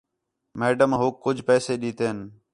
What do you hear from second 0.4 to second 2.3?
میڈم ہوک کُج پیسے ݙِتِن